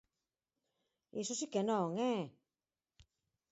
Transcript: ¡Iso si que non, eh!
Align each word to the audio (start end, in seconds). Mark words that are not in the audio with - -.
¡Iso 1.21 1.33
si 1.39 1.47
que 1.53 1.61
non, 1.69 1.87
eh! 2.13 2.19